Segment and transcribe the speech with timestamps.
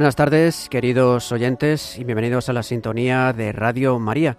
[0.00, 4.38] Buenas tardes, queridos oyentes, y bienvenidos a la sintonía de Radio María.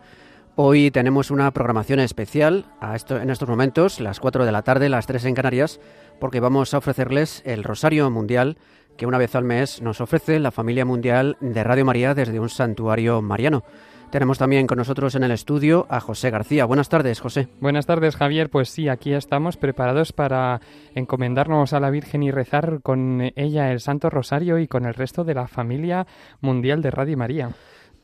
[0.56, 5.24] Hoy tenemos una programación especial en estos momentos, las 4 de la tarde, las 3
[5.26, 5.80] en Canarias,
[6.20, 8.58] porque vamos a ofrecerles el Rosario Mundial
[8.98, 12.50] que una vez al mes nos ofrece la familia mundial de Radio María desde un
[12.50, 13.64] santuario mariano.
[14.12, 16.66] Tenemos también con nosotros en el estudio a José García.
[16.66, 17.48] Buenas tardes, José.
[17.62, 18.50] Buenas tardes, Javier.
[18.50, 20.60] Pues sí, aquí estamos preparados para
[20.96, 25.24] encomendarnos a la Virgen y rezar con ella el Santo Rosario y con el resto
[25.24, 26.08] de la familia
[26.42, 27.52] mundial de Radio María.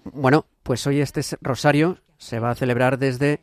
[0.05, 3.41] Bueno, pues hoy este rosario se va a celebrar desde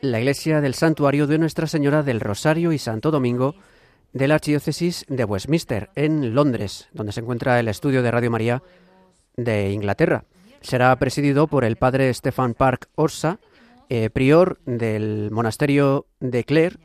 [0.00, 3.54] la iglesia del santuario de Nuestra Señora del Rosario y Santo Domingo
[4.14, 8.62] de la Archidiócesis de Westminster, en Londres, donde se encuentra el estudio de Radio María
[9.36, 10.24] de Inglaterra.
[10.60, 13.38] Será presidido por el padre Stefan Park Orsa,
[13.88, 16.76] eh, prior del monasterio de Clare,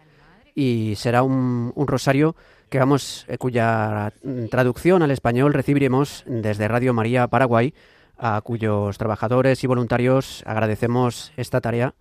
[0.56, 2.36] y será un, rosario
[2.70, 4.14] que vamos, eh, cuya
[4.50, 7.74] traducción al español recibiremos desde Radio María Paraguay,
[8.18, 11.96] a cuyos trabajadores y voluntarios agradecemos esta tarea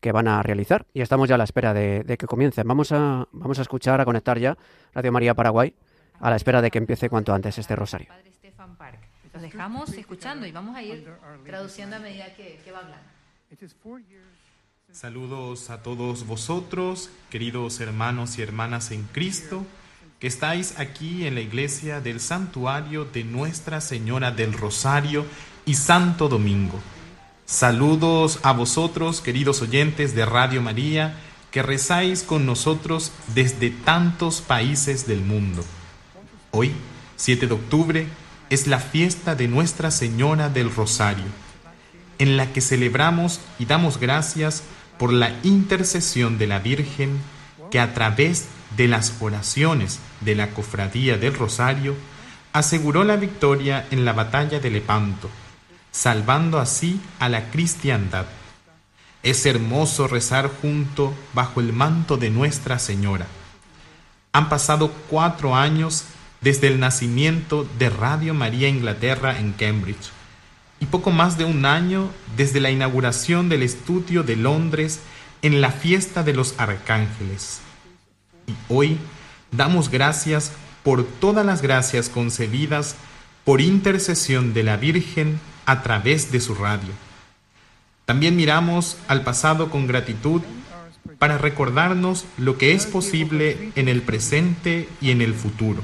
[0.00, 0.86] que van a realizar.
[0.94, 2.66] Y estamos ya a la espera de, que comiencen.
[2.66, 4.56] Vamos a, vamos a escuchar, a conectar ya
[4.94, 5.74] Radio María Paraguay
[6.20, 8.08] a la espera de que empiece cuanto antes este rosario
[9.40, 11.08] dejamos escuchando y vamos a ir
[11.44, 13.08] traduciendo a medida que, que va hablando.
[14.92, 19.64] Saludos a todos vosotros, queridos hermanos y hermanas en Cristo,
[20.18, 25.24] que estáis aquí en la iglesia del santuario de Nuestra Señora del Rosario
[25.64, 26.80] y Santo Domingo.
[27.44, 31.14] Saludos a vosotros, queridos oyentes de Radio María,
[31.50, 35.64] que rezáis con nosotros desde tantos países del mundo.
[36.50, 36.72] Hoy,
[37.16, 38.06] 7 de octubre,
[38.50, 41.26] es la fiesta de Nuestra Señora del Rosario,
[42.18, 44.62] en la que celebramos y damos gracias
[44.98, 47.18] por la intercesión de la Virgen
[47.70, 51.94] que a través de las oraciones de la Cofradía del Rosario
[52.52, 55.30] aseguró la victoria en la batalla de Lepanto,
[55.92, 58.26] salvando así a la cristiandad.
[59.22, 63.26] Es hermoso rezar junto bajo el manto de Nuestra Señora.
[64.32, 66.04] Han pasado cuatro años
[66.40, 70.10] desde el nacimiento de Radio María Inglaterra en Cambridge
[70.80, 75.00] y poco más de un año desde la inauguración del estudio de Londres
[75.42, 77.60] en la fiesta de los arcángeles.
[78.46, 78.98] Y hoy
[79.50, 82.96] damos gracias por todas las gracias concedidas
[83.44, 86.92] por intercesión de la Virgen a través de su radio.
[88.04, 90.42] También miramos al pasado con gratitud
[91.18, 95.82] para recordarnos lo que es posible en el presente y en el futuro.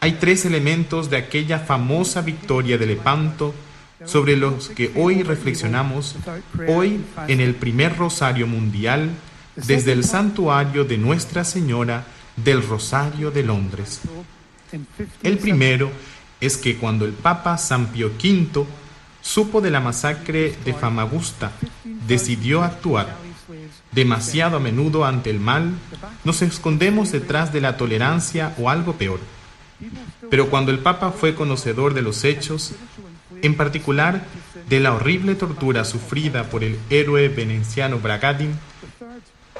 [0.00, 3.54] Hay tres elementos de aquella famosa victoria de Lepanto
[4.04, 6.14] sobre los que hoy reflexionamos,
[6.68, 9.10] hoy en el primer rosario mundial
[9.56, 14.00] desde el santuario de Nuestra Señora del Rosario de Londres.
[15.24, 15.90] El primero
[16.40, 18.66] es que cuando el Papa San Pío V
[19.20, 21.50] supo de la masacre de Famagusta,
[22.06, 23.16] decidió actuar.
[23.90, 25.72] Demasiado a menudo ante el mal,
[26.22, 29.18] nos escondemos detrás de la tolerancia o algo peor
[30.30, 32.72] pero cuando el Papa fue conocedor de los hechos,
[33.42, 34.24] en particular
[34.68, 38.58] de la horrible tortura sufrida por el héroe veneciano Bragadin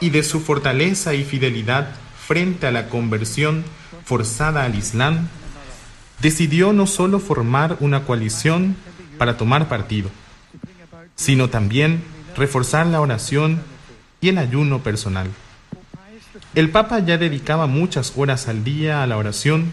[0.01, 1.95] y de su fortaleza y fidelidad
[2.27, 3.65] frente a la conversión
[4.05, 5.29] forzada al Islam,
[6.21, 8.77] decidió no solo formar una coalición
[9.17, 10.11] para tomar partido,
[11.15, 12.03] sino también
[12.37, 13.61] reforzar la oración
[14.21, 15.29] y el ayuno personal.
[16.55, 19.73] El Papa ya dedicaba muchas horas al día a la oración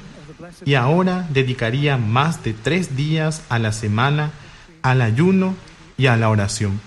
[0.66, 4.32] y ahora dedicaría más de tres días a la semana
[4.82, 5.56] al ayuno
[5.98, 6.80] y a la oración.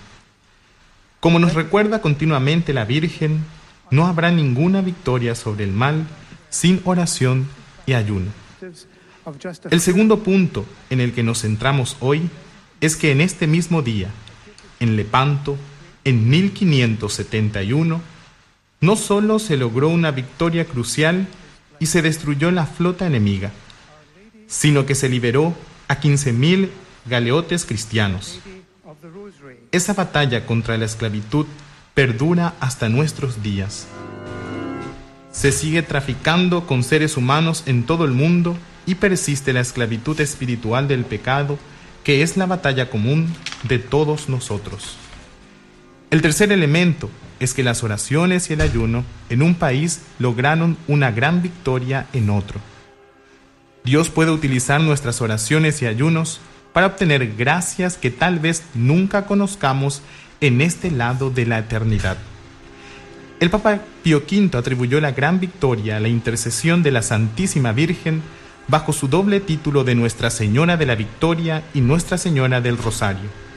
[1.21, 3.45] Como nos recuerda continuamente la Virgen,
[3.91, 6.07] no habrá ninguna victoria sobre el mal
[6.51, 7.49] sin oración
[7.87, 8.31] y ayuno.
[9.71, 12.31] El segundo punto en el que nos centramos hoy
[12.81, 14.11] es que en este mismo día,
[14.81, 15.57] en Lepanto,
[16.05, 18.01] en 1571,
[18.81, 21.27] no solo se logró una victoria crucial
[21.79, 23.53] y se destruyó la flota enemiga,
[24.47, 25.55] sino que se liberó
[25.89, 26.69] a 15.000
[27.07, 28.41] galeotes cristianos.
[29.73, 31.47] Esa batalla contra la esclavitud
[31.95, 33.87] perdura hasta nuestros días.
[35.33, 40.89] Se sigue traficando con seres humanos en todo el mundo y persiste la esclavitud espiritual
[40.89, 41.59] del pecado,
[42.05, 43.29] que es la batalla común
[43.65, 44.97] de todos nosotros.
[46.11, 51.11] El tercer elemento es que las oraciones y el ayuno en un país lograron una
[51.11, 52.61] gran victoria en otro.
[53.85, 56.41] Dios puede utilizar nuestras oraciones y ayunos
[56.73, 60.03] para obtener gracias que tal vez nunca conozcamos
[60.41, 62.19] en este lado de la eternidad.
[63.41, 68.21] El Papa Pío V atribuyó la gran victoria a la intercesión de la Santísima Virgen
[68.67, 73.48] bajo su doble título de Nuestra Señora de la Victoria y Nuestra Señora del Rosario.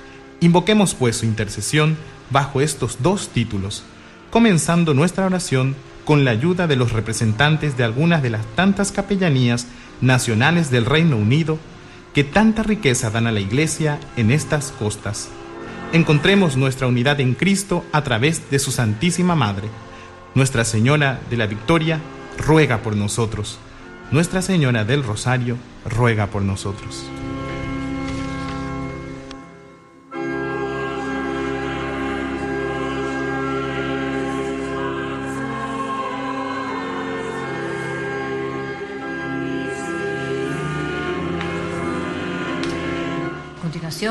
[0.43, 1.97] Invoquemos pues su intercesión
[2.31, 3.83] bajo estos dos títulos,
[4.31, 9.67] comenzando nuestra oración con la ayuda de los representantes de algunas de las tantas capellanías
[10.01, 11.59] nacionales del Reino Unido
[12.15, 15.29] que tanta riqueza dan a la Iglesia en estas costas.
[15.93, 19.67] Encontremos nuestra unidad en Cristo a través de su Santísima Madre.
[20.33, 21.99] Nuestra Señora de la Victoria
[22.39, 23.59] ruega por nosotros.
[24.09, 27.05] Nuestra Señora del Rosario ruega por nosotros.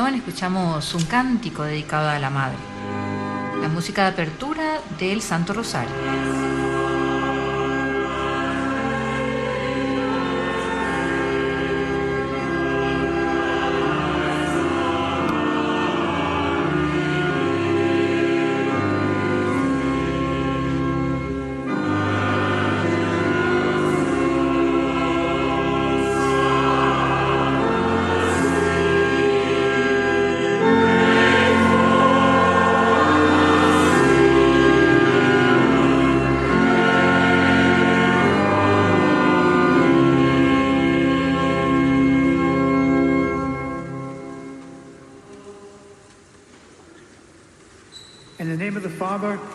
[0.01, 2.57] Continuación escuchamos un cántico dedicado a la Madre.
[3.61, 6.20] La música de apertura del Santo Rosario.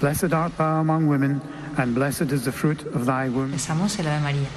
[0.00, 1.40] Blessed art thou among women,
[1.76, 3.52] and blessed is the fruit of thy womb.
[3.52, 4.48] Rezamos el Ave María.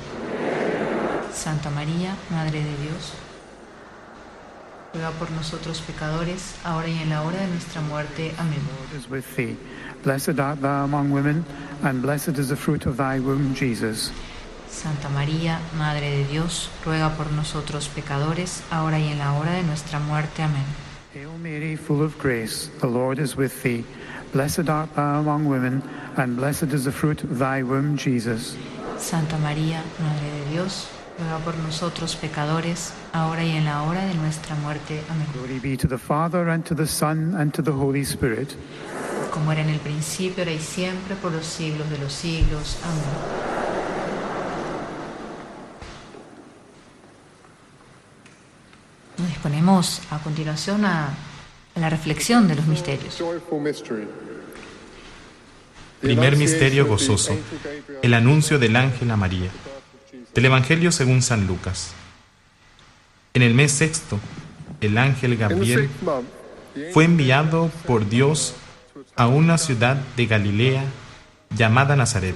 [1.33, 3.13] Santa María, Madre de Dios,
[4.93, 8.33] ruega por nosotros pecadores, ahora y en la hora de nuestra muerte.
[8.37, 8.59] Amén.
[8.67, 9.57] Lord is with thee.
[10.03, 11.43] Blessed art thou among women,
[11.81, 14.11] and blessed is the fruit of thy womb, Jesus.
[14.69, 19.63] Santa María, Madre de Dios, ruega por nosotros pecadores, ahora y en la hora de
[19.63, 20.43] nuestra muerte.
[20.43, 20.90] Amén.
[21.13, 23.83] Hail Mary, full of grace, the Lord is with thee.
[24.31, 25.83] Blessed art thou among women,
[26.15, 28.55] and blessed is the fruit of thy womb, Jesus.
[28.97, 30.87] Santa María, Madre de Dios,
[31.19, 35.01] ruega por nosotros pecadores, ahora y en la hora de nuestra muerte.
[35.09, 35.27] Amén.
[35.33, 38.55] Glory be to the Father, and to the Son, and to the Holy Spirit.
[39.31, 42.79] Como era en el principio, ahora y siempre, por los siglos de los siglos.
[42.85, 43.60] Amén.
[49.41, 51.07] Nos disponemos a continuación a,
[51.75, 53.19] a la reflexión de los misterios.
[55.99, 57.35] Primer misterio gozoso,
[58.03, 59.49] el anuncio del ángel a María.
[60.35, 61.93] Del Evangelio según San Lucas.
[63.33, 64.19] En el mes sexto,
[64.79, 65.89] el ángel Gabriel
[66.93, 68.53] fue enviado por Dios
[69.15, 70.83] a una ciudad de Galilea
[71.49, 72.35] llamada Nazaret,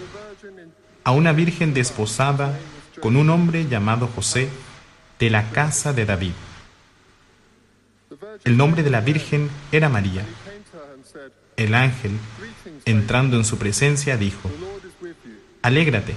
[1.04, 2.58] a una virgen desposada
[3.00, 4.50] con un hombre llamado José
[5.20, 6.32] de la casa de David.
[8.44, 10.26] El nombre de la virgen era María.
[11.58, 12.12] El ángel,
[12.86, 14.52] entrando en su presencia, dijo.
[15.62, 16.14] Alégrate,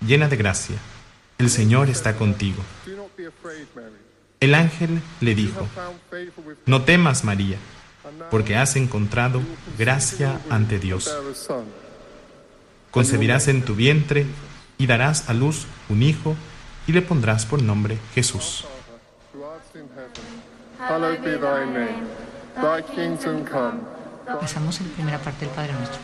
[0.00, 0.76] llena de gracia,
[1.38, 2.62] el Señor está contigo.
[4.40, 5.66] El ángel le dijo,
[6.66, 7.58] No temas, María,
[8.30, 9.42] porque has encontrado
[9.78, 11.14] gracia ante Dios.
[12.90, 14.26] Concebirás en tu vientre
[14.78, 16.36] y darás a luz un hijo
[16.86, 18.64] y le pondrás por nombre Jesús.
[19.34, 20.42] Who art in heaven,
[20.88, 22.06] hallowed be thy name.
[22.54, 23.80] Thy kingdom come,
[24.40, 26.00] Rezamos en primera parte del Padre Nuestro.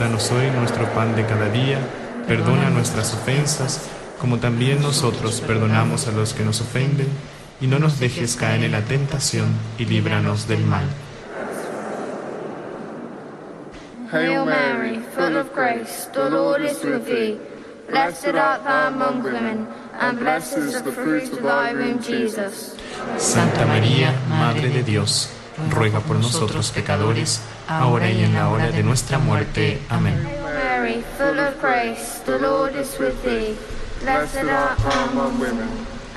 [0.00, 1.78] Danos hoy nuestro pan de cada día,
[2.26, 3.88] perdona nuestras ofensas,
[4.18, 7.08] como también nosotros perdonamos a los que nos ofenden,
[7.60, 9.48] y no nos dejes caer en la tentación,
[9.78, 10.84] y líbranos del mal.
[14.12, 17.38] Hail Mary, full of grace, the Lord is with thee.
[17.88, 19.68] Blessed art thou among women,
[20.00, 22.74] and blessed is the fruit of thy womb, Jesus.
[23.16, 25.30] Santa María, Madre de Dios,
[25.70, 29.80] ruega por nosotros pecadores, ahora y en la hora de nuestra muerte.
[29.88, 30.20] Amén.
[30.42, 33.56] Mary, full of grace, the Lord is with thee.
[34.00, 35.68] Blessed art thou among women,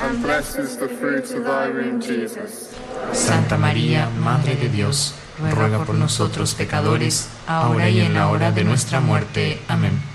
[0.01, 2.73] and blessed is the fruit of thy womb, Jesus.
[3.13, 8.63] Santa María, Madre de Dios, ruega por nosotros pecadores, ahora y en la hora de
[8.63, 9.61] nuestra muerte.
[9.67, 10.08] Amén.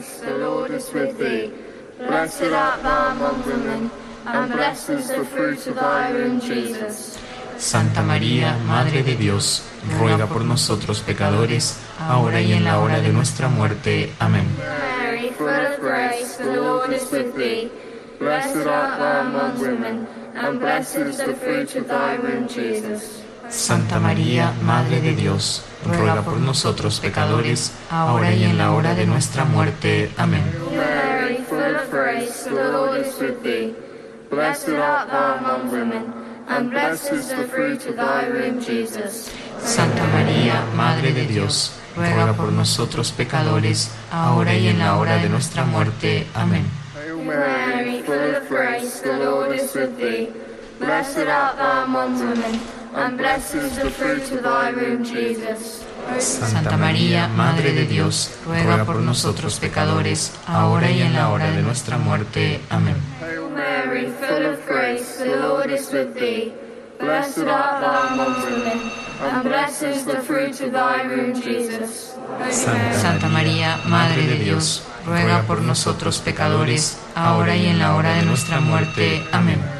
[0.00, 1.52] Grace, the Lord is with thee.
[1.98, 3.90] Blessed art thou among women,
[4.24, 7.18] and blessed is the fruit of thy womb, Jesus.
[7.58, 9.62] Santa María, Madre de Dios,
[9.98, 14.10] ruega por nosotros pecadores, ahora y en la hora de nuestra muerte.
[14.20, 14.48] Amén.
[14.56, 17.70] Mary, full of grace, the Lord is with thee.
[18.18, 23.19] Blessed art thou among women, and blessed is the fruit of thy womb, Jesus.
[23.50, 29.06] Santa María, Madre de Dios, ruega por nosotros pecadores, ahora y en la hora de
[29.06, 30.10] nuestra muerte.
[30.16, 30.42] Amén.
[39.62, 45.28] Santa María, Madre de Dios, ruega por nosotros pecadores, ahora y en la hora de
[45.28, 46.26] nuestra muerte.
[46.34, 46.64] Amén.
[47.24, 50.28] Mary, full of grace, the Lord is with thee.
[50.78, 52.58] Blessed art thou among women,
[52.94, 55.84] and blessed is the fruit of thy womb, Jesus.
[56.18, 61.62] Santa María, Madre de Dios, ruega por nosotros pecadores, ahora y en la hora de
[61.62, 62.60] nuestra muerte.
[62.70, 62.96] Amén.
[63.20, 66.52] Hail Mary, full of grace, the Lord is with thee.
[66.98, 68.90] Blessed art thou among women,
[69.22, 72.14] and blessed is the fruit of thy womb, Jesus.
[72.50, 78.22] Santa María, Madre de Dios, ruega por nosotros pecadores, ahora y en la hora de
[78.22, 79.22] nuestra muerte.
[79.32, 79.79] Amén.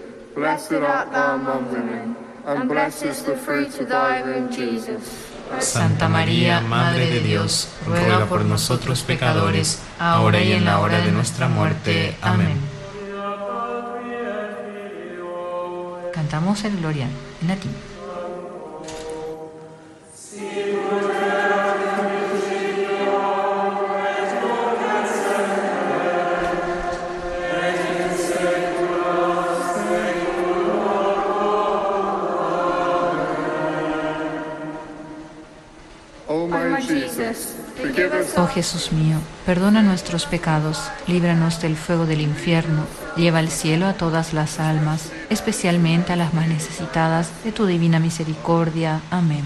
[0.35, 5.27] Blessed art thou among women, and blessed is the fruit of thy womb, Jesus.
[5.59, 11.11] Santa María, Madre de Dios, ruega por nosotros pecadores, ahora y en la hora de
[11.11, 12.15] nuestra muerte.
[12.21, 12.57] Amén.
[16.13, 17.07] Cantamos el Gloria
[17.41, 17.90] en latín.
[38.37, 43.93] Oh Jesús mío, perdona nuestros pecados, líbranos del fuego del infierno, lleva al cielo a
[43.93, 49.01] todas las almas, especialmente a las más necesitadas de tu divina misericordia.
[49.11, 49.43] Amén.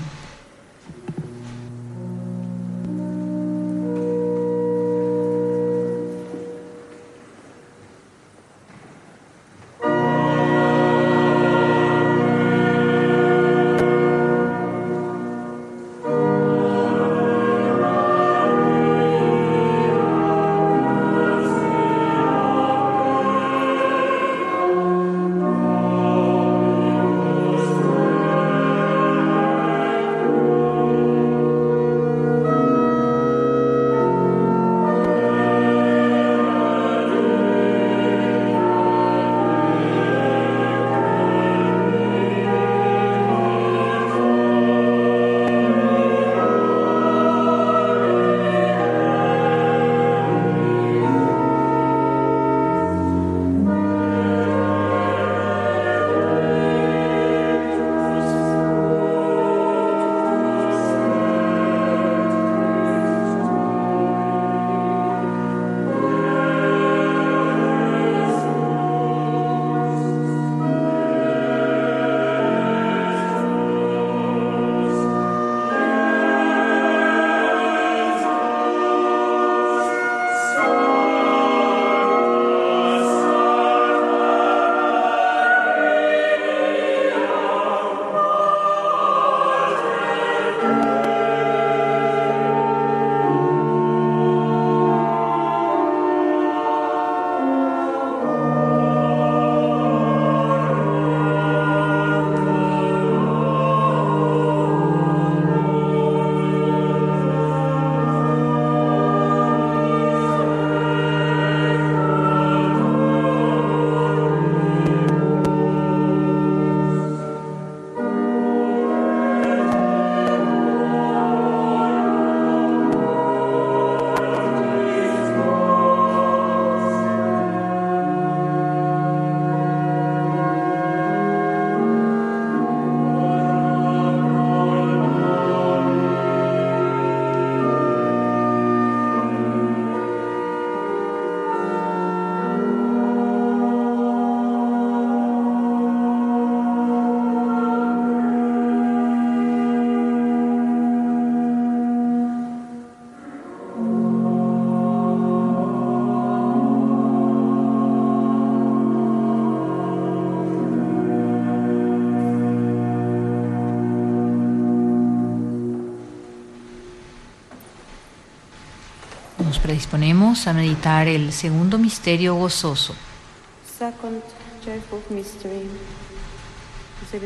[169.85, 172.95] Disponemos a meditar el segundo misterio gozoso,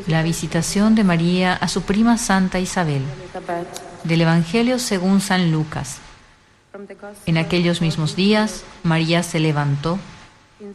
[0.07, 3.01] la visitación de María a su prima Santa Isabel,
[4.03, 5.99] del Evangelio según San Lucas.
[7.25, 9.97] En aquellos mismos días, María se levantó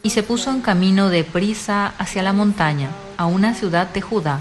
[0.03, 4.41] y se puso en camino de prisa hacia la montaña, a una ciudad de Judá.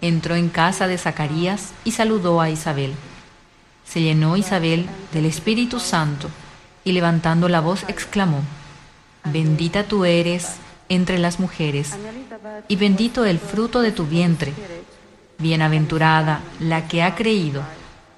[0.00, 2.94] Entró en casa de Zacarías y saludó a Isabel.
[3.84, 6.30] Se llenó Isabel del Espíritu Santo
[6.86, 8.42] y levantando la voz exclamó,
[9.24, 10.54] Bendita tú eres
[10.88, 11.96] entre las mujeres
[12.68, 14.52] y bendito el fruto de tu vientre.
[15.38, 17.62] Bienaventurada la que ha creído,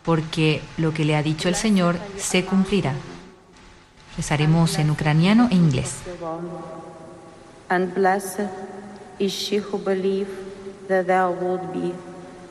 [0.05, 2.93] porque lo que le ha dicho el Señor se cumplirá.
[4.19, 6.03] Rezaremos en ucraniano e inglés.
[7.71, 8.51] And blessed
[9.19, 10.31] is she who believed
[10.89, 11.95] that there would be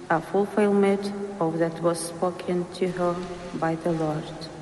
[0.10, 3.14] a fulfillment of that was spoken to her
[3.60, 4.57] by the Lord.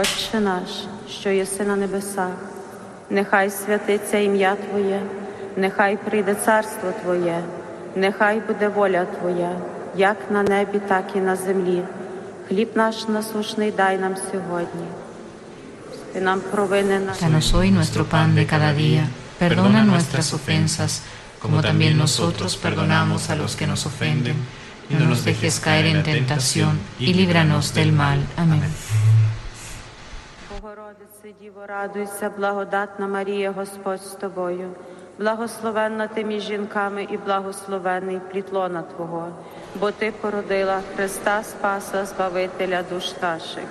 [0.00, 0.70] Отче наш,
[1.10, 2.36] що єси на небесах,
[3.10, 5.00] нехай святиться ім'я Твоє,
[5.56, 7.40] нехай прийде царство Твоє,
[7.96, 9.52] нехай буде воля Твоя,
[9.96, 11.82] як на небі, так і на землі.
[12.48, 14.86] Хліб наш насушний дай нам сьогодні.
[16.16, 17.24] І нам провини наші.
[17.24, 19.04] Danos hoy nuestro pan de cada día.
[19.38, 20.92] Perdona nuestras ofensas,
[21.42, 24.36] como también nosotros perdonamos a los que nos ofenden.
[24.90, 26.72] Y no nos dejes caer en tentación,
[27.06, 28.18] y líbranos del mal.
[28.36, 28.62] Amén.
[28.62, 28.97] Amén.
[31.28, 34.70] Богородице, Діво, радуйся, благодатна Марія, Господь з тобою.
[35.18, 39.28] Благословенна ти між жінками і благословений плітлона Твого,
[39.80, 43.64] бо Ти породила Христа Спаса, Збавителя душ наших.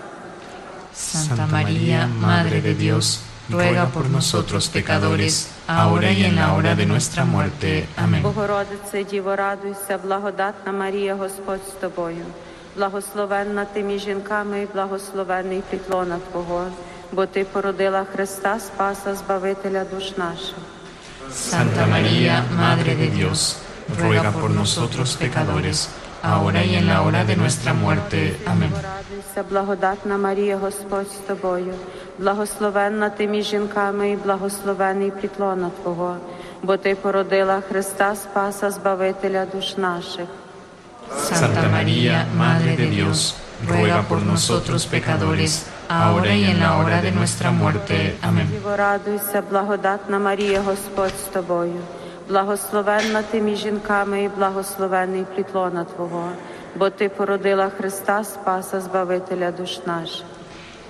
[0.95, 5.33] Santa María, Madre de Dios, ruega por nosotros pecadores,
[5.67, 7.87] ahora y en la hora de nuestra muerte.
[8.03, 8.21] Amén.
[8.21, 12.25] Богородице, Діво, радуйся, благодатна Марія, Господь з тобою.
[12.75, 16.65] Благословенна ти між жінками і благословений плітлона Твого,
[17.12, 20.56] бо Ти породила Христа Спаса, Збавителя душ наших.
[21.32, 23.56] Santa María, Madre de Dios,
[23.98, 25.88] ruega por nosotros pecadores,
[26.22, 28.36] ahora y en la hora de nuestra muerte.
[28.46, 28.70] Amén.
[28.72, 31.74] Радуйся, благодатна Марія, Господь з тобою,
[32.18, 36.16] благословенна ти між жінками і благословений плітлона Твого,
[36.62, 40.26] бо Ти породила Христа Спаса, Збавителя душ наших.
[41.12, 43.34] Santa María, Madre de Dios,
[43.68, 48.17] ruega por nosotros pecadores, ahora y en la hora de nuestra muerte.
[48.21, 48.47] Amén.
[48.77, 51.79] Радуйся, благодатна Марія, Господь з тобою,
[52.29, 56.29] благословенна ти між жінками і благословений плітлона Твого,
[56.75, 60.36] бо Ти породила Христа Спаса, Збавителя душ наших.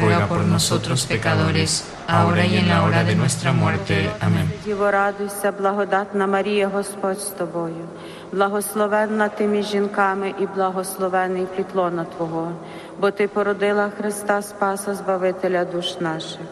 [0.00, 4.10] ruega por nosotros pecadores, ahora y en la hora de nuestra muerte.
[4.20, 4.50] Amén.
[4.64, 7.84] Діво, радуйся, благодатна Марія, Господь з тобою,
[8.32, 12.52] благословенна ти між жінками і благословений плітлона Твого,
[13.00, 16.46] бо Ти породила Христа Спаса, Збавителя душ наших.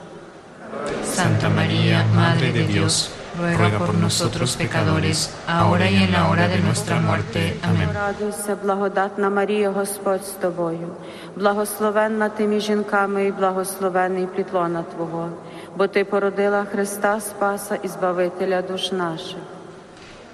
[1.04, 6.58] Santa María, Madre de Dios, ruega por nosotros pecadores, ahora y en la hora de
[6.58, 7.58] nuestra muerte.
[7.62, 7.88] Amén.
[7.94, 10.88] Радуйся, благодатна Марія, Господь з тобою,
[11.36, 15.28] благословенна ти між жінками і благословений плітлона Твого,
[15.76, 19.38] бо Ти породила Христа Спаса і Збавителя душ наших.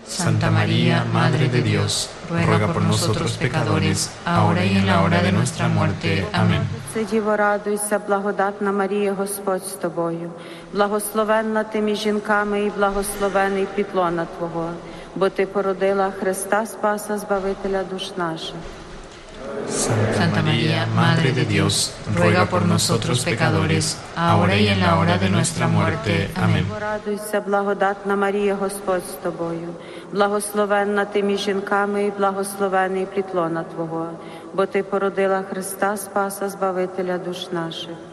[0.07, 5.31] Santa María, Madre de Dios, ruega por nosotros pecadores, ahora y en la hora de
[5.31, 6.25] nuestra muerte.
[6.33, 6.61] Amén.
[6.93, 10.31] Це Діво, радуйся, благодатна Марія, Господь з тобою,
[10.73, 14.69] благословенна ти між жінками і благословений підлона Твого,
[15.15, 18.55] бо Ти породила Христа Спаса, Збавителя душ наших.
[19.67, 25.29] Santa María, Madre de Dios, ruega por nosotros pecadores, ahora y en la hora de
[25.29, 26.29] nuestra muerte.
[26.35, 26.65] Amén.
[26.79, 29.69] Радуйся, благодатна Марія, Господь з тобою,
[30.11, 34.07] благословенна ти між жінками і благословений плітлона Твого,
[34.53, 38.12] бо Ти породила Христа Спаса, Збавителя душ наших.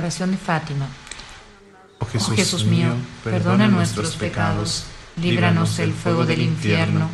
[0.00, 0.86] Oración de Fátima.
[1.98, 4.84] Oh Jesús, Oh Jesús mío, perdona nuestros pecados,
[5.16, 7.08] líbranos del fuego del infierno,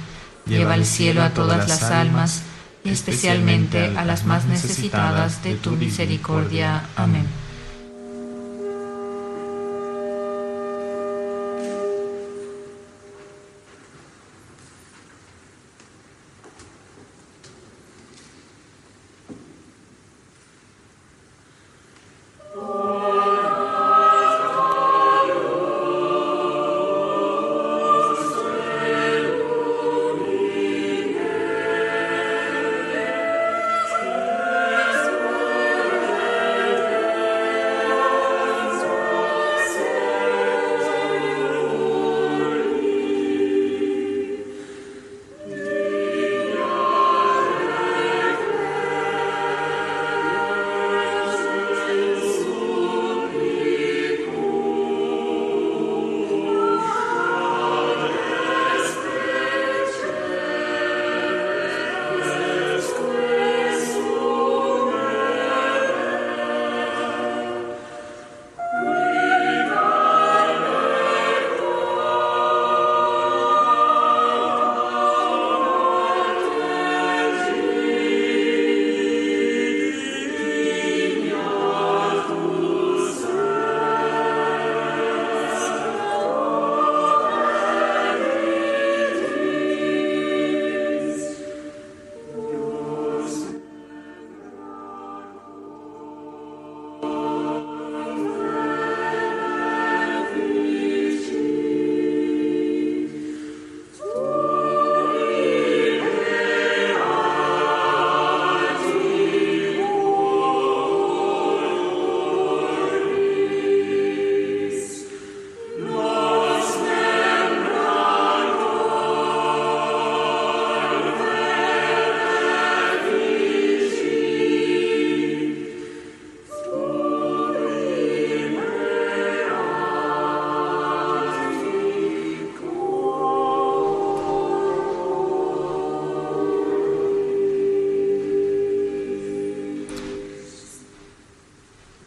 [0.46, 2.42] lleva al cielo a todas las almas,
[2.84, 6.84] y especialmente a las más necesitadas de tu misericordia.
[6.96, 7.26] Amén.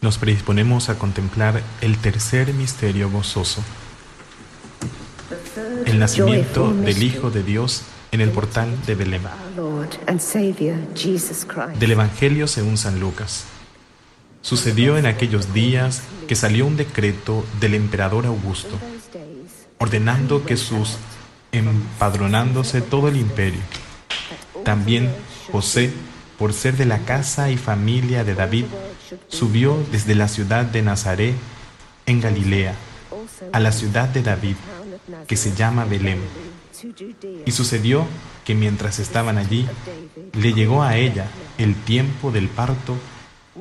[0.10, 3.64] Nos predisponemos a contemplar el tercer misterio gozoso,
[5.86, 9.22] el nacimiento del Hijo de Dios en el portal de Belén.
[11.80, 13.46] Del Evangelio según San Lucas.
[14.42, 18.80] Sucedió en aquellos días que salió un decreto del emperador Augusto,
[19.78, 20.98] ordenando que sus
[21.52, 23.62] empadronándose todo el imperio.
[24.66, 25.14] También
[25.52, 25.94] José,
[26.40, 28.66] por ser de la casa y familia de David,
[29.28, 31.36] subió desde la ciudad de Nazaret,
[32.06, 32.76] en Galilea,
[33.52, 34.56] a la ciudad de David,
[35.28, 36.20] que se llama Belén.
[37.46, 38.06] Y sucedió
[38.46, 39.68] que mientras estaban allí,
[40.34, 42.96] le llegó a ella el tiempo del parto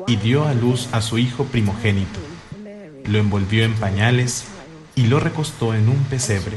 [0.07, 2.21] y dio a luz a su hijo primogénito.
[3.05, 4.45] Lo envolvió en pañales
[4.95, 6.57] y lo recostó en un pesebre,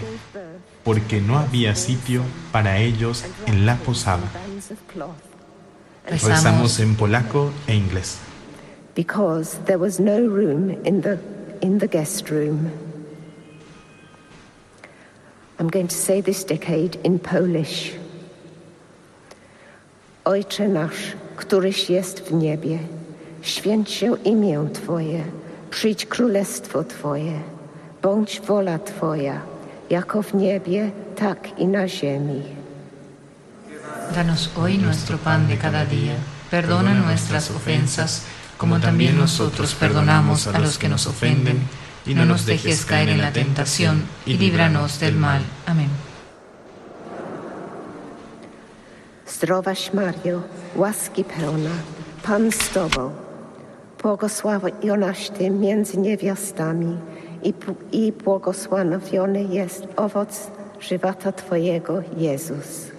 [0.84, 4.30] porque no había sitio para ellos en la posada.
[6.08, 8.20] Rezamos en polaco e inglés.
[8.96, 11.20] Because there was no room in the,
[11.62, 12.72] in the guest room.
[15.60, 17.94] I'm going to say this decade in Polish.
[20.26, 22.80] Ojcze nasz, któryś jest w niebie,
[23.42, 25.24] święć się imię Twoje,
[25.70, 27.40] przyjdź królestwo Twoje,
[28.02, 29.42] bądź wola Twoja,
[29.90, 32.42] jako w niebie, tak i na ziemi.
[34.16, 36.16] Danos hoy nuestro pan de cada día.
[36.52, 38.22] Perdona nuestras ofensas,
[38.62, 41.58] como también nosotros perdonamos a los que nos ofenden.
[42.06, 45.42] Y no nos dejes caer en la tentación, y líbranos del mal.
[45.66, 45.90] Amén.
[49.28, 50.44] Zdrowaś Mario,
[50.76, 51.72] łaski pełna,
[52.24, 53.12] Pan z Tobą,
[54.02, 56.98] błogosławionaś Ty między niewiastami
[57.44, 57.54] i,
[57.92, 62.92] i błogosławiony jest owoc żywota Twojego, Jezus.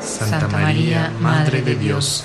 [0.00, 2.24] Santa María, Madre de Dios,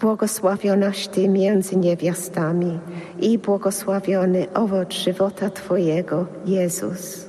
[0.00, 2.78] Błogosławionaś Ty między niewiastami
[3.20, 7.26] i błogosławiony owoc żywota Twojego, Jezus.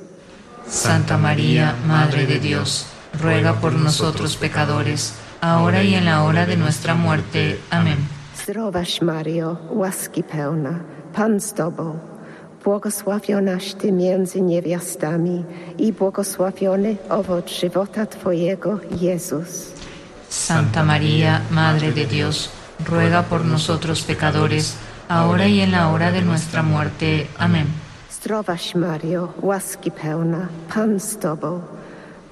[0.68, 2.86] Santa María, Madre de Dios,
[3.22, 7.56] ruega por nosotros pecadores, ahora y en la hora de nuestra muerte.
[7.70, 7.96] Amén.
[8.42, 10.80] Zdrowaś Mario, łaski pełna,
[11.14, 11.98] Pan z Tobą,
[12.64, 15.44] błogosławionaś Ty między niewiastami
[15.78, 19.72] i błogosławiony owoc żywota Twojego, Jezus.
[20.28, 22.50] Santa María, Madre de Dios,
[22.86, 24.76] ruega por nosotros pecadores,
[25.08, 27.26] ahora y en la hora de nuestra muerte.
[27.38, 27.66] Amén.
[28.10, 31.60] Zdrowaś Mario, łaski pełna, Pan z Tobą,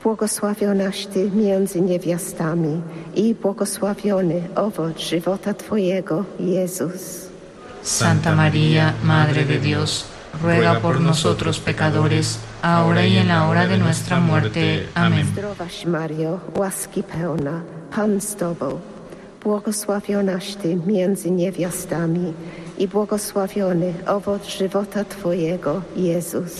[0.02, 2.82] błogosławionaś Ty między niewiastami
[3.14, 7.28] i błogosławiony owoc żywota Twojego, Jezus.
[7.82, 10.06] Santa María, Madre de Dios,
[10.42, 14.86] ruega por nosotros pecadores, ahora y en la hora de nuestra muerte.
[14.94, 15.26] Amén.
[15.26, 18.80] Zdrowaś Mario, łaski pełna, Pan z Tobą,
[19.44, 22.32] błogosławionaś Ty między niewiastami
[22.78, 26.52] i błogosławiony owoc żywota Twojego, Jezus.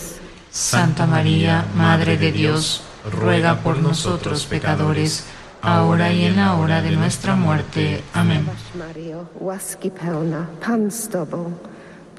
[0.51, 2.81] Santa María, Madre de Dios,
[3.21, 5.23] ruega por nosotros pecadores,
[5.61, 8.01] ahora y en la hora de nuestra muerte.
[8.13, 8.45] Amén.
[8.75, 11.51] Mario, łaski pełna, Pan z Tobą,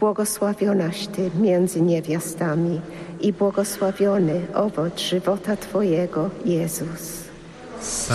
[0.00, 2.80] błogosławionaś Ty między niewiastami
[3.20, 7.26] i błogosławiony owoc żywota Twojego, Jezus.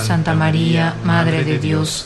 [0.07, 2.05] Santa María, Madre de Dios,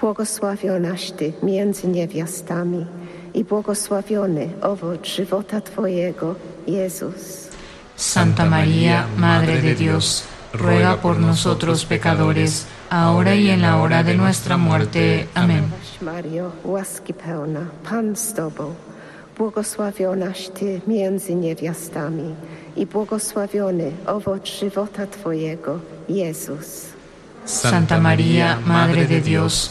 [0.00, 2.86] błogosławionaś Ty między niewiastami
[3.34, 6.34] i błogosławiony owoc żywota Twojego,
[6.66, 7.48] Jezus.
[7.96, 14.14] Santa María, Madre de Dios, ruega por nosotros pecadores, ahora y en la hora de
[14.14, 15.26] nuestra muerte.
[15.34, 15.64] Amén.
[16.02, 18.74] Mario, łaski pełna, Pan z Tobą,
[19.38, 22.34] błogosławionaś Ty między niewiastami
[22.76, 25.78] i błogosławiony owoc żywota Twojego,
[26.08, 26.86] Jezus.
[27.44, 29.70] Santa María, Madre de Dios,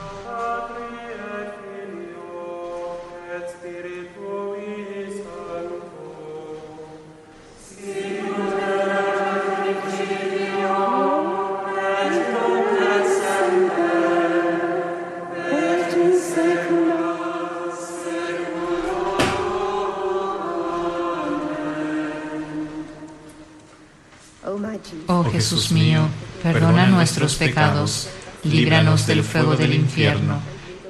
[27.41, 28.07] Pecados,
[28.43, 30.39] líbranos del fuego del infierno,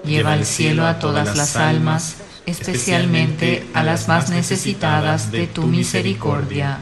[0.03, 6.79] lleva al cielo a todas las almas, especialmente a las más necesitadas de tu misericordia.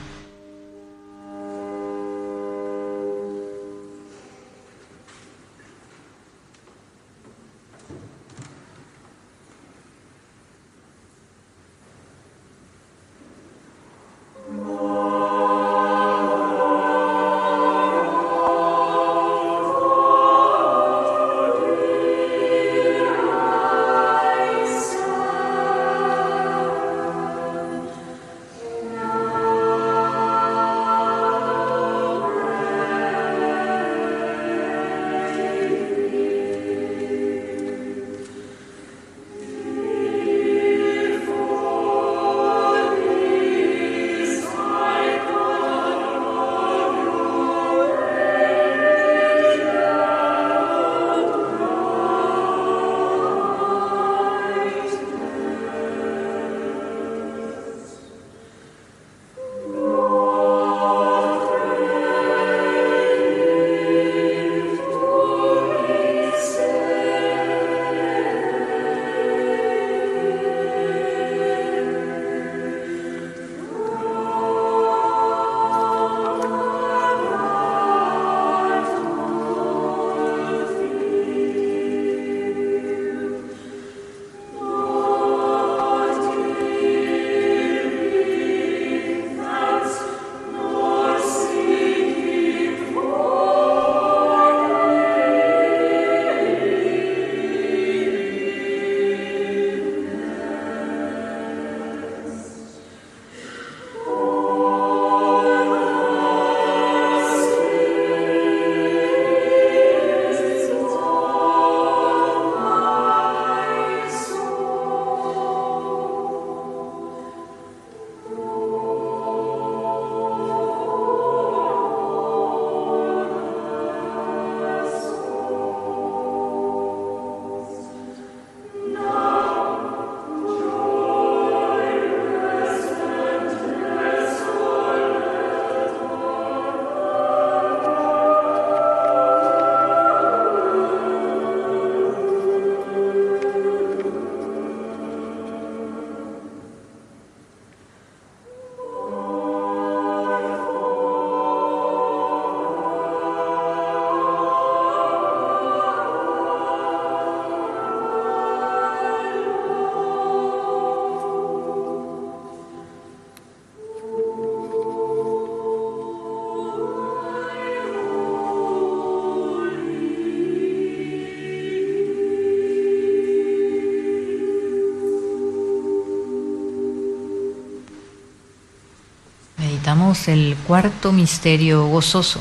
[180.29, 182.39] El cuarto misterio gozoso,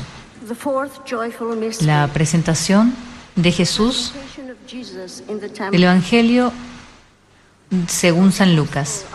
[1.81, 2.93] la presentación
[3.35, 4.13] de Jesús
[5.71, 6.51] del Evangelio
[7.87, 9.05] según San Lucas.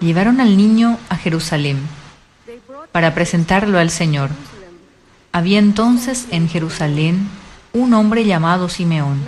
[0.00, 1.78] Llevaron al niño a Jerusalén
[2.92, 4.30] para presentarlo al Señor.
[5.32, 7.28] Había entonces en Jerusalén
[7.72, 9.20] un hombre llamado Simeón.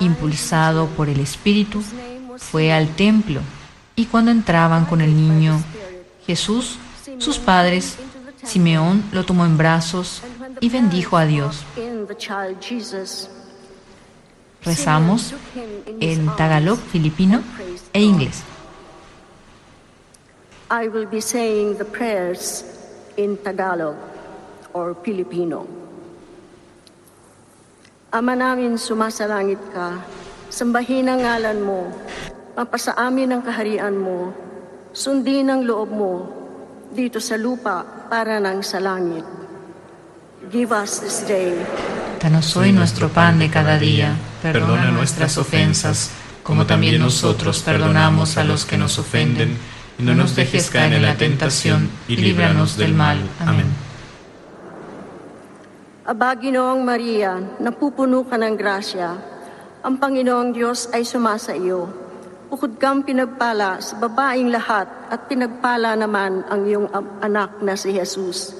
[0.00, 1.82] Impulsado por el Espíritu,
[2.38, 3.40] fue al templo
[3.96, 5.60] y cuando entraban con el niño
[6.26, 6.78] Jesús,
[7.28, 7.98] sus padres,
[8.42, 10.22] Simeón lo tomó en brazos
[10.60, 11.62] y bendijo a Dios.
[14.64, 15.34] Rezamos
[16.00, 17.42] en tagalog, filipino
[17.92, 18.42] e inglés.
[20.70, 22.64] I will be saying the prayers
[23.18, 23.96] in Tagalog
[24.72, 25.68] or Filipino.
[28.08, 30.00] Ama namin sumasalangit ka,
[30.48, 31.92] sambahin ang ngalan mo,
[32.56, 34.32] mapasa amin ang kaharian mo,
[34.96, 36.37] sundin ang loob mo,
[36.92, 39.24] dito sa lupa para nang sa langit.
[40.48, 41.52] Give us this day.
[42.18, 46.10] Danos hoy nuestro pan de cada día, perdona nuestras ofensas,
[46.42, 49.56] como también nosotros perdonamos a los que nos ofenden
[49.98, 53.18] y no nos dejes caer en la tentación y líbranos del mal.
[53.44, 53.66] Amén.
[56.08, 59.12] Aba, Ginoong Maria, napupuno ka ng grasya.
[59.84, 62.07] Ang Panginoong Diyos ay sumasa iyo.
[62.48, 66.88] Bukod kang pinagpala sa babaeng lahat at pinagpala naman ang iyong
[67.20, 68.56] anak na si Jesus.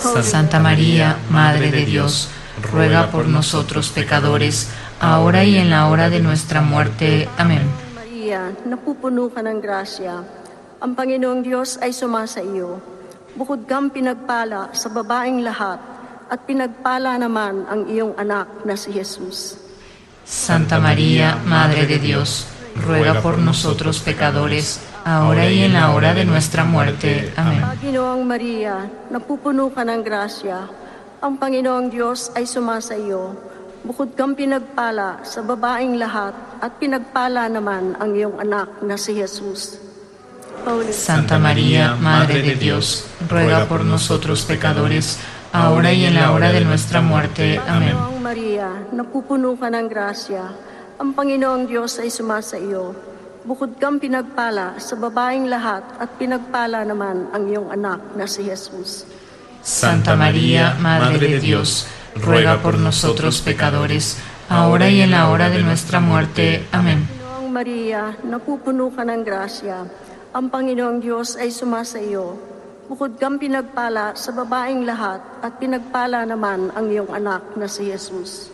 [0.00, 2.32] Santa María, Madre de Dios,
[2.72, 4.72] ruega por nosotros pecadores,
[5.04, 7.28] ahora y en la hora de nuestra muerte.
[7.36, 7.68] Amén.
[7.92, 10.24] Maria, napupuno ka ng grasya.
[10.80, 12.80] Ang Panginoong Diyos ay sumasa iyo.
[13.36, 15.76] Bukod kang pinagpala sa babaeng lahat
[16.32, 19.60] at pinagpala naman ang iyong anak na si Jesus.
[20.24, 26.24] Santa María, Madre de Dios, ruega por nosotros pecadores, ahora y en la hora de
[26.24, 27.32] nuestra muerte.
[27.36, 27.62] Amén.
[27.62, 30.58] Panginoong Maria, napupuno ka ng grasya.
[31.24, 33.32] Ang Panginoong Diyos ay sumasa iyo.
[33.84, 36.32] Bukod kang pinagpala sa babaeng lahat
[36.64, 39.76] at pinagpala naman ang iyong anak na si Jesus.
[40.88, 45.20] Santa María, Madre de Dios, ruega por nosotros pecadores,
[45.52, 47.60] ahora y en la hora de nuestra muerte.
[47.68, 47.92] Amén.
[48.24, 50.73] Maria, napupuno ka ng grasya.
[50.94, 52.94] Ang Panginoong Diyos ay sumasa iyo.
[53.42, 59.02] Bukod kang pinagpala sa babaeng lahat at pinagpala naman ang iyong anak na si Jesus.
[59.58, 65.66] Santa María, Madre de Dios, ruega por nosotros pecadores, ahora y en la hora de
[65.66, 66.62] nuestra muerte.
[66.70, 67.10] Amén.
[67.10, 69.78] Panginoong Maria, napupuno ka ng grasya.
[70.30, 72.38] Ang Panginoong Diyos ay sumasa iyo.
[72.86, 78.53] Bukod kang pinagpala sa babaeng lahat at pinagpala naman ang iyong anak na si Jesus.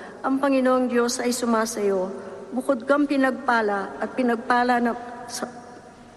[0.21, 2.13] Ang Panginoong Diyos ay sumasa iyo.
[2.53, 4.93] Bukod kang pinagpala at pinagpala na
[5.25, 5.49] sa,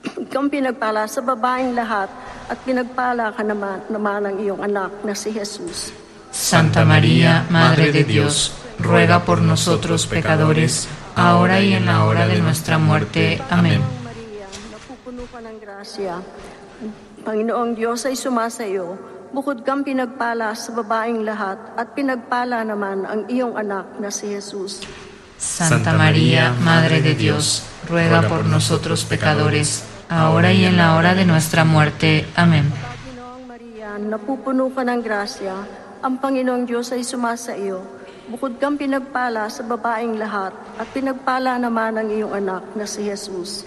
[0.33, 2.13] kang pinagpala sa babaeng lahat
[2.53, 5.97] at pinagpala ka naman, naman ang iyong anak na si Jesus.
[6.29, 10.85] Santa María, Madre de Dios, ruega por nosotros pecadores,
[11.17, 13.41] ahora y en la hora de nuestra muerte.
[13.49, 13.81] Amén.
[14.05, 16.21] Maria, napupuno ka ng grasya.
[17.25, 19.14] Panginoong Diyos ay sumasa iyo.
[19.35, 24.87] Bukod kang pinagpala sa babaeng lahat at pinagpala naman ang iyong anak na si Jesus.
[25.35, 31.27] Santa María, Madre de Dios, ruega por nosotros pecadores, ahora y en la hora de
[31.27, 32.31] nuestra muerte.
[32.39, 32.71] Amén.
[32.71, 35.57] Panginoong Maria, napupuno ka ng grasya.
[36.07, 37.83] Ang Panginoong Diyos ay sumasa iyo.
[38.31, 43.67] Bukod kang pinagpala sa babaeng lahat at pinagpala naman ang iyong anak na si Jesus.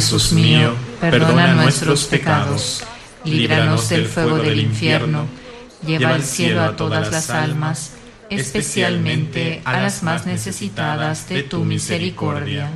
[0.00, 2.82] Jesús mío, perdona nuestros pecados,
[3.22, 5.26] líbranos del fuego del infierno,
[5.86, 7.92] lleva al cielo a todas las almas,
[8.30, 12.70] especialmente a las más necesitadas de tu misericordia.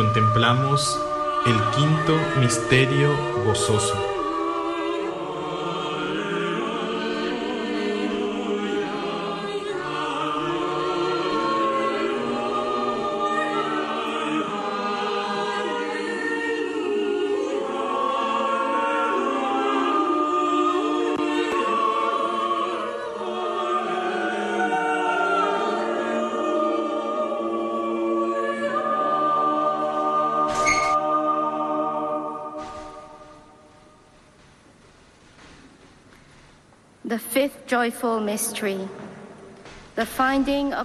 [0.00, 0.98] Contemplamos
[1.44, 3.10] el quinto misterio
[3.44, 4.09] gozoso.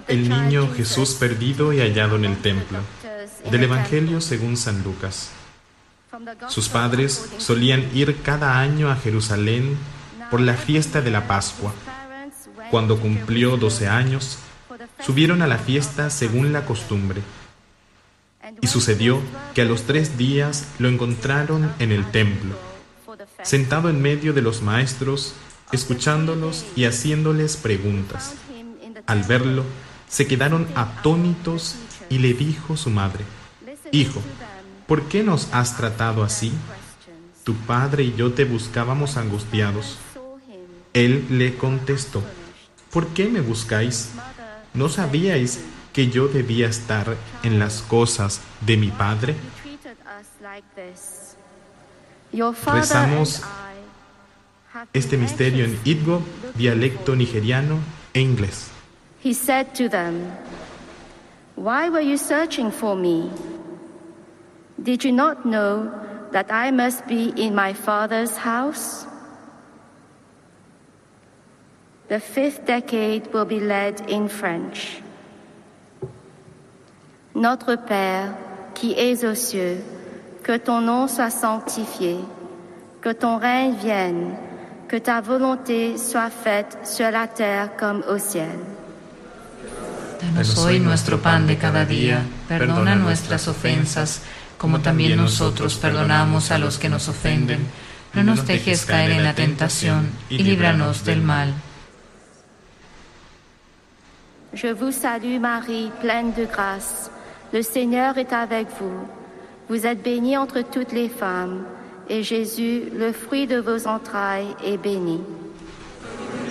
[0.08, 2.78] El niño Jesús perdido y hallado en el templo.
[3.50, 5.30] Del Evangelio según San Lucas.
[6.48, 9.76] Sus padres solían ir cada año a Jerusalén
[10.30, 11.72] por la fiesta de la Pascua.
[12.70, 14.38] Cuando cumplió 12 años,
[15.00, 17.22] subieron a la fiesta según la costumbre.
[18.60, 19.20] Y sucedió
[19.54, 22.56] que a los tres días lo encontraron en el templo,
[23.42, 25.34] sentado en medio de los maestros
[25.72, 28.34] escuchándolos y haciéndoles preguntas.
[29.06, 29.64] Al verlo,
[30.08, 31.76] se quedaron atónitos
[32.08, 33.24] y le dijo su madre,
[33.92, 34.20] Hijo,
[34.86, 36.52] ¿por qué nos has tratado así?
[37.44, 39.98] Tu padre y yo te buscábamos angustiados.
[40.92, 42.22] Él le contestó,
[42.90, 44.10] ¿por qué me buscáis?
[44.74, 45.60] ¿No sabíais
[45.92, 49.36] que yo debía estar en las cosas de mi padre?
[52.66, 53.42] Rezamos
[54.92, 56.22] este misterio en Igbo,
[56.56, 57.78] dialecto nigeriano
[58.12, 58.70] e inglés.
[59.22, 60.32] He said to them,
[61.56, 63.30] Why were you searching for me?
[64.82, 65.90] Did you not know
[66.32, 69.06] that I must be in my Father's house?
[72.08, 75.02] The fifth decade will be led in French.
[77.34, 78.34] Notre Père
[78.74, 79.78] qui es aux cieux,
[80.42, 82.18] que ton nom soit sanctifié,
[83.00, 84.36] que ton règne vienne
[84.88, 88.58] que ta volonté soit faite sur la terre comme au ciel.
[90.20, 94.22] Danos hoy nuestro pan de cada día, perdona nuestras ofensas,
[94.58, 97.66] como también nosotros perdonamos a los que nos ofenden.
[98.14, 101.52] No nos dejes caer en la tentación y líbranos del mal.
[104.54, 107.10] Je vous salue Marie, pleine de grâce.
[107.52, 109.06] Le Seigneur est avec vous.
[109.68, 111.66] Vous êtes bénie entre toutes les femmes
[112.08, 115.20] et Jésus, le fruit de vos entrailles, est béni.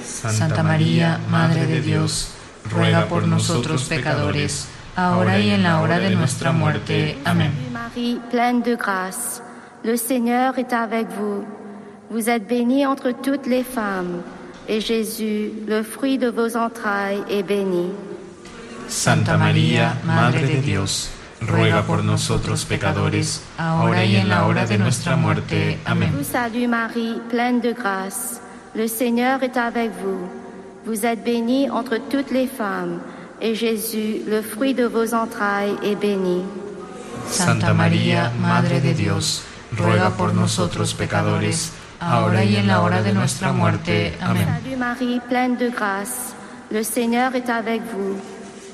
[0.04, 2.30] Santa María, Madre de Dios,
[2.72, 7.18] ruega por nosotros pecadores, ahora y en la hora de nuestra muerte.
[7.26, 7.52] Amén.
[7.72, 9.42] Marie, pleine de grâce,
[9.84, 11.46] le Seigneur est avec vous.
[12.12, 14.22] Vous êtes bénie entre toutes les femmes,
[14.68, 17.92] et Jésus, le fruit de vos entrailles, est béni.
[18.88, 21.10] Santa María, Madre de Dios,
[21.48, 25.80] ruega por nosotros pecadores, ahora y en la hora de nuestra muerte.
[25.86, 26.12] Amén.
[26.16, 28.42] Vous salue Marie, pleine de grâce.
[28.74, 30.28] Le Seigneur est avec vous.
[30.86, 33.00] Vous êtes bénie entre toutes les femmes,
[33.42, 36.44] et Jésus, le fruit de vos entrailles, est béni.
[37.28, 39.44] Santa María, Madre de Dios,
[39.76, 44.14] ruega por nosotros pecadores, ahora y en la hora de nuestra muerte.
[44.22, 44.46] Amén.
[44.64, 46.36] Salut Marie, pleine de grâce,
[46.72, 48.20] le Seigneur est avec vous.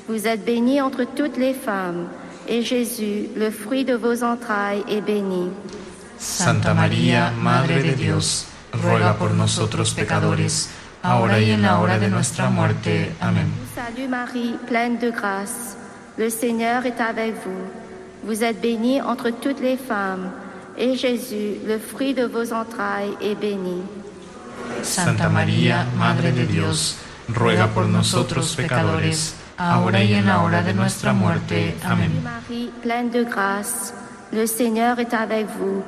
[0.08, 2.08] Vous êtes bénie entre toutes les femmes,
[2.52, 5.48] et Jésus, le fruit de vos entrailles, est béni.
[6.18, 10.68] Santa María, Madre de Dios, ruega por nosotros pecadores,
[11.02, 13.10] ahora y en la hora de nuestra muerte.
[13.20, 13.46] Amén.
[13.74, 15.76] Salut Marie, pleine de grâce,
[16.18, 17.64] le Seigneur est avec vous.
[18.22, 20.30] Vous êtes bénie entre toutes les femmes,
[20.76, 23.80] et Jésus, le fruit de vos entrailles, est béni.
[24.82, 26.98] Santa María, Madre de Dios,
[27.34, 29.36] ruega por nosotros pecadores,
[29.70, 31.76] ahora y en la hora de nuestra muerte.
[31.84, 32.10] Amén.
[32.22, 33.94] Marie, pleine de grâce,
[34.32, 35.82] le Seigneur est avec vous.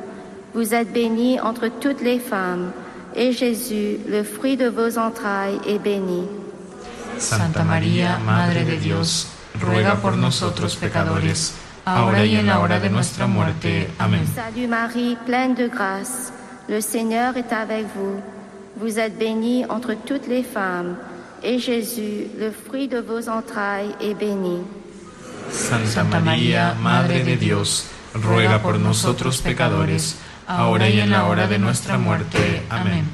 [0.54, 2.72] Vous êtes bénie entre toutes les femmes,
[3.16, 6.28] et Jésus, le fruit de vos entrailles, est béni.
[7.18, 9.28] Santa María, Madre de Dios,
[9.60, 11.54] ruega por nosotros pecadores,
[11.84, 13.88] ahora y en la hora de nuestra muerte.
[13.98, 14.24] Amén.
[14.34, 16.32] Salut Marie, pleine de grâce,
[16.68, 18.20] le Seigneur est avec vous.
[18.76, 20.96] Vous êtes bénie entre toutes les femmes,
[21.44, 24.62] et Jésus, le fruit de vos entrailles, est béni.
[25.50, 27.84] Santa María, Madre de Dios,
[28.14, 30.16] ruega por nosotros pecadores,
[30.48, 32.62] ahora y en la hora de nuestra muerte.
[32.70, 33.04] Amén.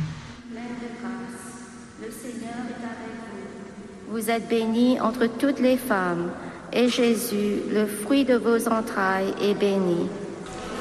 [4.08, 6.30] Vous êtes bénie entre toutes les femmes,
[6.72, 10.08] et Jésus, le fruit de vos entrailles, est béni.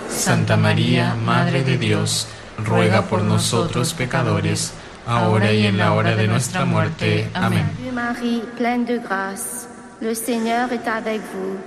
[0.09, 2.27] Santa María, Madre de Dios,
[2.57, 4.73] ruega por nosotros pecadores,
[5.09, 7.27] ahora y en la hora de nuestra muerte.
[7.33, 7.65] Amén.
[7.77, 9.67] Salut Marie, pleine de grâce,
[10.01, 11.57] le Seigneur est avec vous.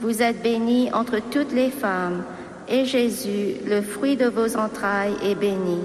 [0.00, 2.24] Vous êtes bénie entre toutes les femmes,
[2.68, 5.80] et Jésus, le fruit de vos entrailles, est béni.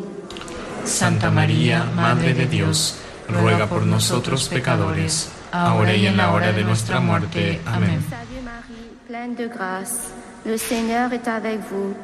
[0.83, 2.97] Santa María, Madre de Dios,
[3.29, 7.59] ruega por nosotros pecadores, ahora y en la hora de nuestra muerte.
[7.65, 8.01] Amén.
[8.09, 10.11] Salut Marie, pleine de grâce,
[10.45, 11.95] le Seigneur est avec vous.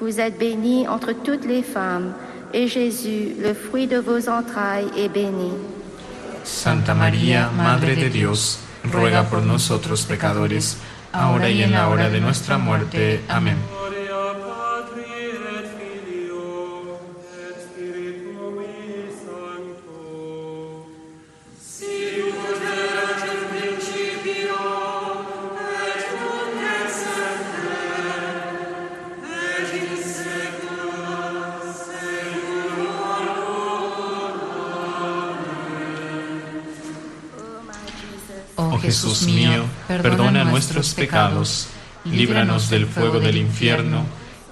[0.00, 2.14] Vous êtes bénie entre toutes les femmes,
[2.52, 5.52] et Jésus, le fruit de vos entrailles, est béni.
[6.44, 10.78] Santa María, Madre de Dios, ruega por nosotros pecadores,
[11.12, 13.20] ahora y en la hora de nuestra muerte.
[13.28, 13.56] Amén.
[38.90, 41.68] Jesús mío, perdona nuestros pecados,
[42.04, 44.04] líbranos del fuego del infierno,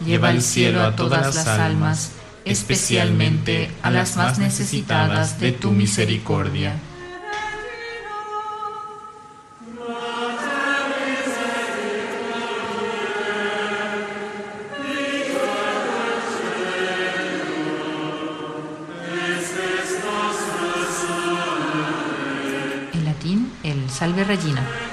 [0.06, 2.12] lleva al cielo a todas las almas,
[2.44, 6.74] especialmente a las más necesitadas de tu misericordia.
[24.08, 24.87] Salve Regina.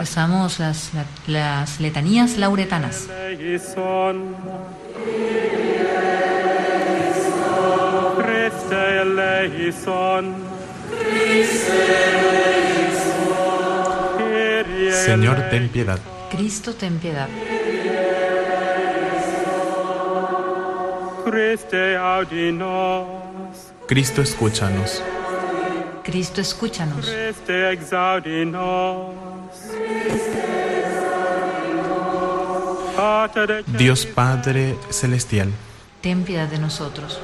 [0.00, 3.08] Rezamos las, la- las letanías lauretanas.
[15.04, 15.98] Señor, ten piedad.
[16.30, 17.28] Cristo, ten piedad.
[23.86, 25.02] Cristo, escúchanos.
[26.06, 27.04] Cristo, escúchanos.
[27.04, 27.68] Christe
[33.76, 35.50] Dios Padre Celestial,
[36.00, 37.20] Ten piedad de nosotros.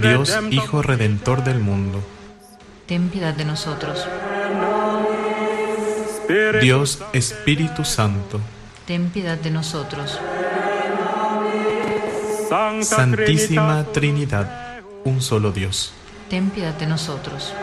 [0.00, 2.02] Dios Hijo Redentor del mundo,
[2.86, 4.08] Ten piedad de nosotros.
[6.62, 8.40] Dios Espíritu Santo,
[8.86, 10.18] Ten piedad de nosotros.
[12.80, 15.92] Santísima Trinidad, un solo Dios.
[16.28, 17.54] Ten piedad de nosotros.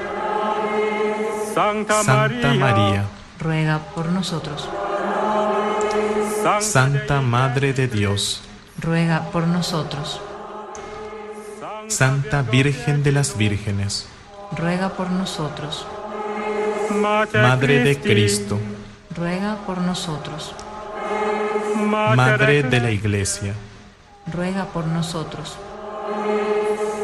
[1.53, 3.05] Santa, Santa María,
[3.39, 4.67] Ruega por nosotros.
[6.61, 8.41] Santa Madre de Dios,
[8.81, 10.19] Ruega por nosotros.
[11.87, 14.07] Santa Virgen de las Vírgenes,
[14.57, 15.85] Ruega por nosotros.
[16.91, 18.59] Madre de Cristo,
[19.15, 20.55] Ruega por nosotros.
[21.75, 23.53] Madre de la Iglesia,
[24.33, 25.55] Ruega por nosotros.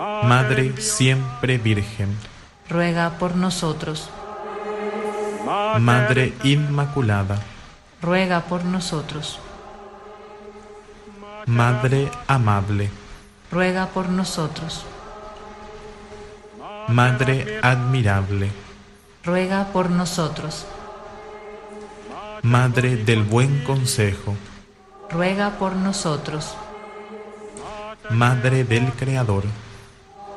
[0.00, 2.16] Madre Siempre Virgen,
[2.70, 4.08] Ruega por nosotros.
[5.78, 7.38] Madre Inmaculada,
[8.00, 9.38] Ruega por nosotros.
[11.44, 12.88] Madre Amable,
[13.52, 14.86] Ruega por nosotros.
[16.88, 18.50] Madre Admirable,
[19.22, 20.64] Ruega por nosotros.
[22.40, 24.34] Madre del Buen Consejo,
[25.10, 26.54] Ruega por nosotros.
[28.08, 29.44] Madre del Creador,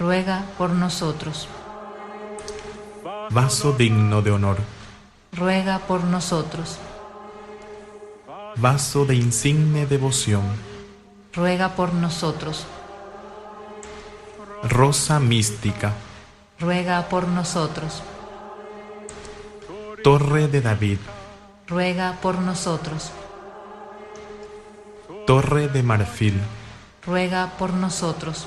[0.00, 1.46] Ruega por nosotros.
[3.30, 4.56] vaso digno de honor,
[5.32, 6.78] Ruega por nosotros.
[8.56, 10.42] vaso de insigne devoción,
[11.34, 12.64] Ruega por nosotros.
[14.62, 15.92] rosa mística,
[16.58, 18.02] Ruega por nosotros.
[20.02, 20.98] torre de David,
[21.68, 23.12] Ruega por nosotros.
[25.26, 26.40] torre de marfil,
[27.04, 28.46] Ruega por nosotros.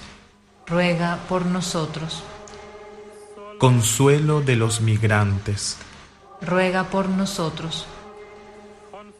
[0.71, 2.23] Ruega por nosotros.
[3.57, 5.77] consuelo de los migrantes,
[6.41, 7.85] Ruega por nosotros.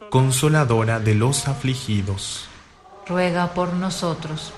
[0.10, 2.48] consoladora de los afligidos,
[3.08, 4.54] Ruega por nosotros.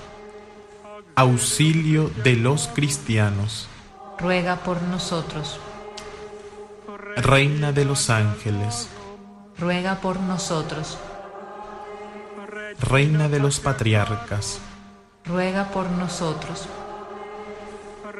[1.16, 3.66] auxilio de los cristianos,
[4.18, 5.58] Ruega por nosotros.
[7.16, 8.88] reina de los ángeles,
[9.58, 10.96] Ruega por nosotros.
[12.80, 14.60] reina de los patriarcas,
[15.24, 16.68] Ruega por nosotros.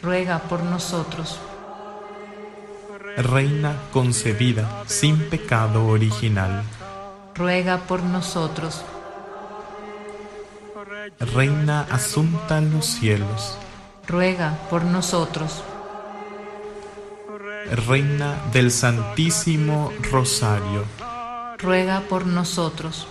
[0.00, 1.38] ruega por nosotros.
[3.16, 6.62] Reina concebida sin pecado original,
[7.34, 8.84] ruega por nosotros.
[11.18, 13.58] Reina asunta en los cielos,
[14.06, 15.64] ruega por nosotros.
[17.86, 20.84] Reina del Santísimo Rosario,
[21.58, 23.08] ruega por nosotros.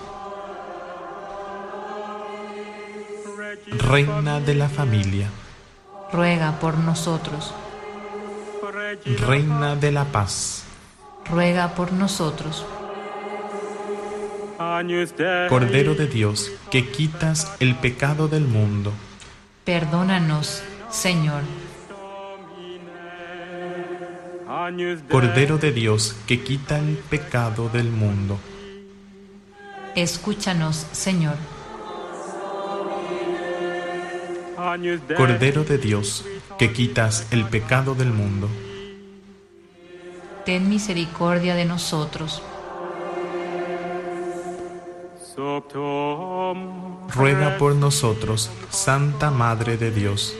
[3.68, 5.30] Reina de la familia,
[6.12, 7.54] ruega por nosotros.
[9.06, 10.64] Reina de la paz,
[11.30, 12.66] ruega por nosotros.
[15.50, 18.94] Cordero de Dios, que quitas el pecado del mundo,
[19.66, 21.44] perdónanos, Señor.
[25.10, 28.40] Cordero de Dios, que quita el pecado del mundo,
[29.96, 31.57] escúchanos, Señor.
[35.16, 36.26] Cordero de Dios,
[36.60, 38.50] que quitas el pecado del mundo,
[40.46, 42.42] ten misericordia de nosotros.
[47.16, 50.36] ruega por nosotros, Santa Madre de Dios,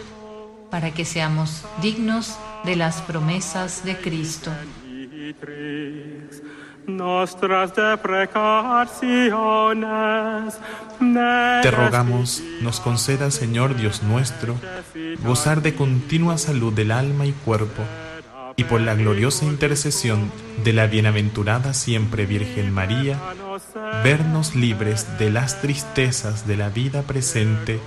[0.70, 4.52] para que seamos dignos de las promesas de Cristo.
[11.00, 14.56] Te rogamos, nos conceda, Señor Dios nuestro,
[15.24, 17.84] gozar de continua salud del alma y cuerpo,
[18.56, 20.32] y por la gloriosa intercesión
[20.64, 23.20] de la bienaventurada siempre Virgen María,
[24.04, 27.80] vernos libres de las tristezas de la vida presente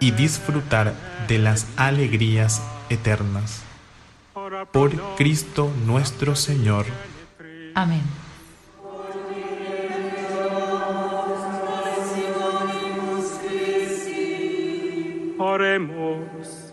[0.00, 0.94] y disfrutar
[1.28, 3.62] de las alegrías eternas.
[4.72, 6.86] Por Cristo nuestro Señor.
[7.74, 8.23] Amén.
[15.38, 16.72] Oremos.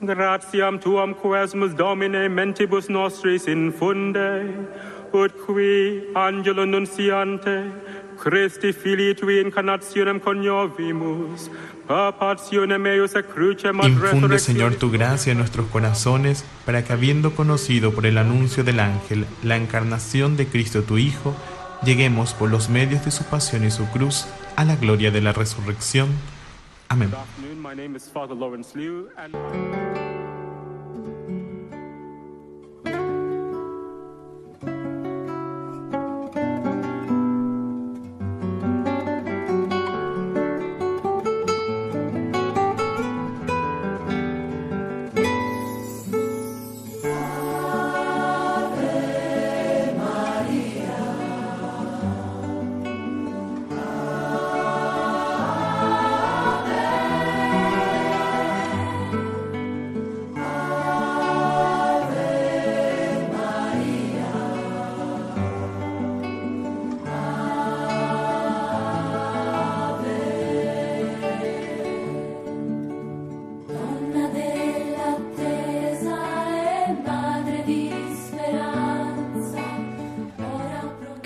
[0.00, 4.68] Gratiam tuam quesmus Domine mentibus nostris infunde,
[5.12, 7.72] ut qui angelo nunciante,
[8.18, 11.50] Christi filii tui incarnationem coniovimus,
[13.84, 18.80] Infunde, Señor, tu gracia en nuestros corazones, para que habiendo conocido por el anuncio del
[18.80, 21.36] ángel la encarnación de Cristo tu Hijo,
[21.84, 25.32] lleguemos por los medios de su pasión y su cruz a la gloria de la
[25.32, 26.08] resurrección.
[26.90, 27.10] Amen.
[27.10, 27.60] Good afternoon.
[27.60, 29.10] My name is Father Lawrence Liu.
[29.18, 30.05] And...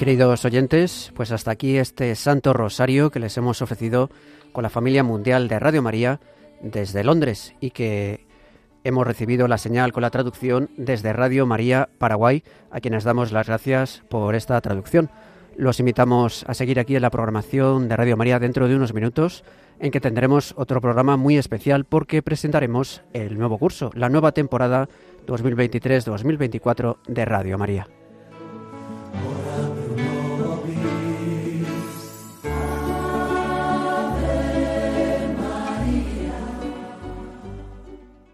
[0.00, 4.08] Queridos oyentes, pues hasta aquí este Santo Rosario que les hemos ofrecido
[4.50, 6.20] con la familia mundial de Radio María
[6.62, 8.26] desde Londres y que
[8.82, 13.46] hemos recibido la señal con la traducción desde Radio María Paraguay, a quienes damos las
[13.46, 15.10] gracias por esta traducción.
[15.54, 19.44] Los invitamos a seguir aquí en la programación de Radio María dentro de unos minutos,
[19.80, 24.88] en que tendremos otro programa muy especial porque presentaremos el nuevo curso, la nueva temporada
[25.26, 27.99] 2023-2024 de Radio María.